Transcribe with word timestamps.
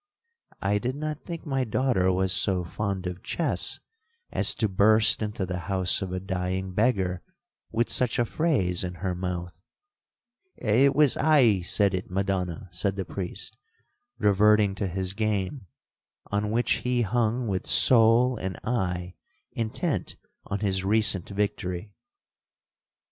—'I 0.63 0.79
did 0.79 0.95
not 0.95 1.25
think 1.25 1.45
my 1.45 1.63
daughter 1.63 2.11
was 2.11 2.33
so 2.33 2.63
fond 2.63 3.05
of 3.05 3.21
chess 3.21 3.79
as 4.31 4.55
to 4.55 4.67
burst 4.67 5.21
into 5.21 5.45
the 5.45 5.59
house 5.69 6.01
of 6.01 6.11
a 6.11 6.19
dying 6.19 6.71
beggar 6.73 7.21
with 7.71 7.87
such 7.87 8.17
a 8.17 8.25
phrase 8.25 8.83
in 8.83 8.95
her 8.95 9.13
mouth.'—'It 9.13 10.95
was 10.95 11.17
I 11.17 11.61
said 11.61 11.93
it, 11.93 12.09
Madonna,' 12.09 12.67
said 12.71 12.95
the 12.95 13.05
priest, 13.05 13.55
reverting 14.17 14.73
to 14.73 14.87
his 14.87 15.13
game, 15.13 15.67
on 16.31 16.49
which 16.49 16.77
he 16.81 17.03
hung 17.03 17.47
with 17.47 17.67
soul 17.67 18.37
and 18.37 18.57
eye 18.63 19.13
intent 19.51 20.15
on 20.45 20.61
his 20.61 20.83
recent 20.83 21.29
victory. 21.29 21.93